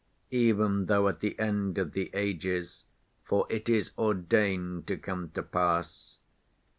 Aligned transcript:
Even 0.33 0.87
though 0.87 1.07
at 1.07 1.19
the 1.19 1.37
end 1.37 1.77
of 1.77 1.91
the 1.91 2.09
ages, 2.15 2.85
for 3.23 3.45
it 3.51 3.69
is 3.69 3.91
ordained 3.99 4.87
to 4.87 4.97
come 4.97 5.29
to 5.35 5.43
pass! 5.43 6.17